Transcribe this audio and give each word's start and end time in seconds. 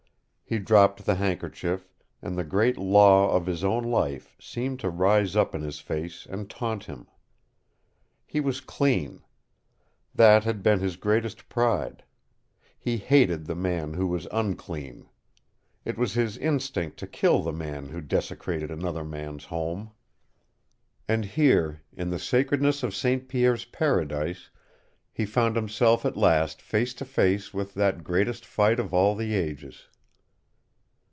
He 0.43 0.59
dropped 0.59 1.05
the 1.05 1.15
handkerchief, 1.15 1.87
and 2.21 2.37
the 2.37 2.43
great 2.43 2.77
law 2.77 3.31
of 3.33 3.45
his 3.45 3.63
own 3.63 3.85
life 3.85 4.35
seemed 4.37 4.81
to 4.81 4.89
rise 4.89 5.33
up 5.33 5.55
in 5.55 5.61
his 5.61 5.79
face 5.79 6.25
and 6.29 6.49
taunt 6.49 6.83
him. 6.83 7.07
He 8.25 8.41
was 8.41 8.59
clean. 8.59 9.23
That 10.13 10.43
had 10.43 10.61
been 10.61 10.81
his 10.81 10.97
greatest 10.97 11.47
pride. 11.47 12.03
He 12.77 12.97
hated 12.97 13.45
the 13.45 13.55
man 13.55 13.93
who 13.93 14.07
was 14.07 14.27
unclean. 14.29 15.07
It 15.85 15.97
was 15.97 16.15
his 16.15 16.35
instinct 16.37 16.97
to 16.97 17.07
kill 17.07 17.41
the 17.41 17.53
man 17.53 17.87
who 17.87 18.01
desecrated 18.01 18.69
another 18.71 19.05
man's 19.05 19.45
home. 19.45 19.91
And 21.07 21.23
here, 21.23 21.79
in 21.95 22.09
the 22.09 22.19
sacredness 22.19 22.83
of 22.83 22.93
St. 22.93 23.29
Pierre's 23.29 23.63
paradise, 23.63 24.49
he 25.13 25.25
found 25.25 25.55
himself 25.55 26.05
at 26.05 26.17
last 26.17 26.61
face 26.61 26.93
to 26.95 27.05
face 27.05 27.53
with 27.53 27.73
that 27.75 28.03
greatest 28.03 28.45
fight 28.45 28.81
of 28.81 28.93
all 28.93 29.15
the 29.15 29.33
ages. 29.33 29.87